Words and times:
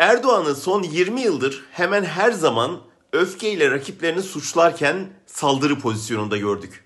Erdoğan'ı 0.00 0.54
son 0.54 0.82
20 0.82 1.20
yıldır 1.20 1.64
hemen 1.72 2.04
her 2.04 2.32
zaman 2.32 2.80
öfkeyle 3.12 3.70
rakiplerini 3.70 4.22
suçlarken 4.22 5.12
saldırı 5.26 5.78
pozisyonunda 5.78 6.36
gördük. 6.36 6.84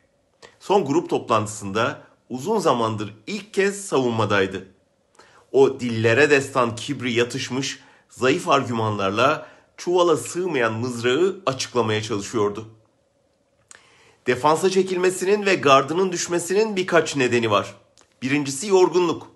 Son 0.60 0.84
grup 0.84 1.10
toplantısında 1.10 2.02
uzun 2.30 2.58
zamandır 2.58 3.14
ilk 3.26 3.54
kez 3.54 3.86
savunmadaydı. 3.86 4.68
O 5.52 5.80
dillere 5.80 6.30
destan 6.30 6.76
kibri 6.76 7.12
yatışmış 7.12 7.80
zayıf 8.08 8.48
argümanlarla 8.48 9.46
çuvala 9.76 10.16
sığmayan 10.16 10.72
mızrağı 10.72 11.40
açıklamaya 11.46 12.02
çalışıyordu. 12.02 12.68
Defansa 14.26 14.70
çekilmesinin 14.70 15.46
ve 15.46 15.54
gardının 15.54 16.12
düşmesinin 16.12 16.76
birkaç 16.76 17.16
nedeni 17.16 17.50
var. 17.50 17.74
Birincisi 18.22 18.66
yorgunluk. 18.66 19.26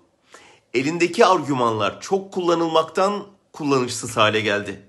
Elindeki 0.73 1.25
argümanlar 1.25 2.01
çok 2.01 2.33
kullanılmaktan 2.33 3.38
kullanışsız 3.59 4.17
hale 4.17 4.41
geldi. 4.41 4.81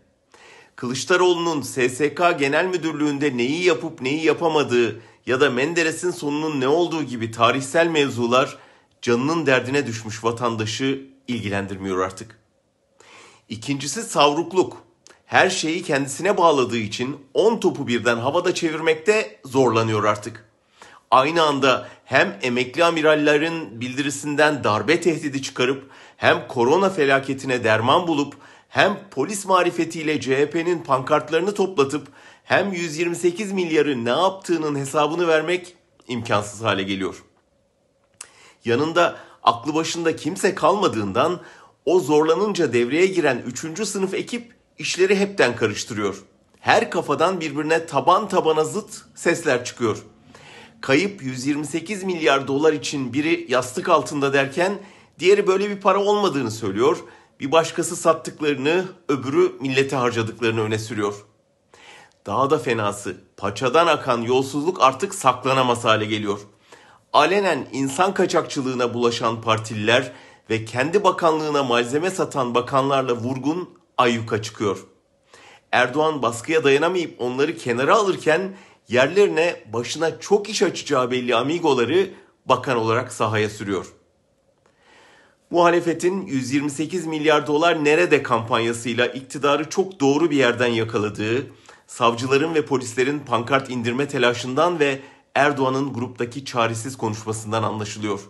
Kılıçdaroğlu'nun 0.77 1.63
SSK 1.63 2.39
Genel 2.39 2.67
Müdürlüğü'nde 2.67 3.37
neyi 3.37 3.65
yapıp 3.65 4.01
neyi 4.01 4.25
yapamadığı 4.25 5.01
ya 5.27 5.41
da 5.41 5.51
Menderes'in 5.51 6.11
sonunun 6.11 6.61
ne 6.61 6.69
olduğu 6.69 7.03
gibi 7.03 7.31
tarihsel 7.31 7.87
mevzular 7.87 8.59
canının 9.03 9.47
derdine 9.47 9.87
düşmüş 9.87 10.25
vatandaşı 10.25 11.07
ilgilendirmiyor 11.29 11.99
artık. 11.99 12.39
İkincisi 13.49 14.03
savrukluk. 14.03 14.77
Her 15.27 15.51
şeyi 15.51 15.83
kendisine 15.83 16.37
bağladığı 16.37 16.79
için 16.79 17.17
10 17.35 17.61
topu 17.61 17.87
birden 17.87 18.17
havada 18.17 18.55
çevirmekte 18.55 19.41
zorlanıyor 19.45 20.05
artık. 20.05 20.51
Aynı 21.11 21.43
anda 21.43 21.89
hem 22.05 22.39
emekli 22.43 22.85
amirallerin 22.85 23.81
bildirisinden 23.81 24.65
darbe 24.65 25.01
tehdidi 25.01 25.43
çıkarıp 25.43 25.91
hem 26.17 26.49
korona 26.49 26.91
felaketine 26.91 27.65
derman 27.65 28.07
bulup 28.07 28.35
hem 28.71 28.99
polis 29.11 29.47
marifetiyle 29.47 30.21
CHP'nin 30.21 30.79
pankartlarını 30.83 31.55
toplatıp 31.55 32.09
hem 32.45 32.73
128 32.73 33.53
milyarı 33.53 34.05
ne 34.05 34.11
yaptığının 34.11 34.79
hesabını 34.79 35.29
vermek 35.29 35.75
imkansız 36.09 36.63
hale 36.63 36.83
geliyor. 36.83 37.23
Yanında 38.65 39.17
aklı 39.43 39.75
başında 39.75 40.17
kimse 40.17 40.55
kalmadığından 40.55 41.41
o 41.85 42.01
zorlanınca 42.01 42.73
devreye 42.73 43.07
giren 43.07 43.43
3. 43.47 43.89
sınıf 43.89 44.15
ekip 44.15 44.55
işleri 44.79 45.17
hepten 45.17 45.57
karıştırıyor. 45.57 46.23
Her 46.61 46.91
kafadan 46.91 47.41
birbirine 47.41 47.87
taban 47.87 48.29
tabana 48.29 48.65
zıt 48.65 48.91
sesler 49.15 49.65
çıkıyor. 49.65 49.99
Kayıp 50.81 51.23
128 51.23 52.05
milyar 52.05 52.49
dolar 52.49 52.73
için 52.73 53.13
biri 53.13 53.47
yastık 53.49 53.89
altında 53.89 54.33
derken 54.33 54.79
diğeri 55.19 55.47
böyle 55.47 55.71
bir 55.71 55.81
para 55.81 56.05
olmadığını 56.05 56.51
söylüyor. 56.51 56.99
Bir 57.41 57.53
başkası 57.53 57.97
sattıklarını, 57.97 58.85
öbürü 59.09 59.53
millete 59.61 59.97
harcadıklarını 59.97 60.61
öne 60.61 60.79
sürüyor. 60.79 61.15
Daha 62.27 62.51
da 62.51 62.59
fenası, 62.59 63.17
paçadan 63.37 63.87
akan 63.87 64.23
yolsuzluk 64.23 64.83
artık 64.83 65.15
saklanamaz 65.15 65.85
hale 65.85 66.05
geliyor. 66.05 66.41
Alenen 67.13 67.69
insan 67.73 68.15
kaçakçılığına 68.15 68.95
bulaşan 68.95 69.41
partililer 69.43 70.13
ve 70.51 70.65
kendi 70.65 71.05
bakanlığına 71.05 71.63
malzeme 71.63 72.11
satan 72.11 72.55
bakanlarla 72.55 73.17
vurgun 73.17 73.71
ayyuka 73.99 74.43
çıkıyor. 74.43 74.79
Erdoğan 75.73 76.23
baskıya 76.23 76.65
dayanamayıp 76.65 77.21
onları 77.21 77.57
kenara 77.57 77.97
alırken 77.97 78.57
yerlerine 78.89 79.65
başına 79.73 80.21
çok 80.21 80.49
iş 80.49 80.63
açacağı 80.63 81.11
belli 81.11 81.37
amigoları 81.37 82.11
bakan 82.47 82.77
olarak 82.77 83.13
sahaya 83.13 83.51
sürüyor. 83.51 83.87
Muhalefetin 85.51 86.27
128 86.27 87.07
milyar 87.07 87.47
dolar 87.47 87.85
nerede 87.85 88.23
kampanyasıyla 88.23 89.07
iktidarı 89.07 89.71
çok 89.71 90.01
doğru 90.01 90.31
bir 90.31 90.37
yerden 90.37 90.67
yakaladığı, 90.67 91.47
savcıların 91.87 92.55
ve 92.55 92.67
polislerin 92.67 93.19
pankart 93.19 93.71
indirme 93.71 94.09
telaşından 94.09 94.81
ve 94.81 95.01
Erdoğan'ın 95.35 95.93
gruptaki 95.93 96.45
çaresiz 96.45 96.97
konuşmasından 96.97 97.63
anlaşılıyor. 97.63 98.21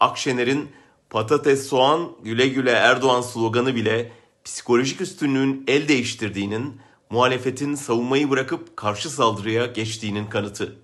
Akşener'in 0.00 0.68
patates 1.10 1.66
soğan 1.66 2.12
güle 2.22 2.48
güle 2.48 2.70
Erdoğan 2.70 3.20
sloganı 3.20 3.74
bile 3.74 4.12
psikolojik 4.44 5.00
üstünlüğün 5.00 5.64
el 5.68 5.88
değiştirdiğinin, 5.88 6.80
muhalefetin 7.10 7.74
savunmayı 7.74 8.30
bırakıp 8.30 8.76
karşı 8.76 9.10
saldırıya 9.10 9.66
geçtiğinin 9.66 10.26
kanıtı. 10.26 10.76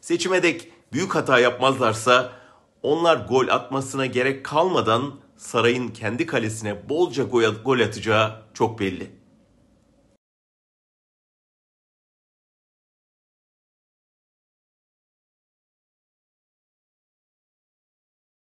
Seçime 0.00 0.42
dek 0.42 0.72
büyük 0.92 1.14
hata 1.14 1.38
yapmazlarsa 1.38 2.39
onlar 2.82 3.16
gol 3.16 3.48
atmasına 3.48 4.06
gerek 4.06 4.44
kalmadan 4.44 5.14
sarayın 5.36 5.88
kendi 5.88 6.26
kalesine 6.26 6.88
bolca 6.88 7.24
gol 7.64 7.80
atacağı 7.80 8.42
çok 8.54 8.80
belli. 8.80 9.19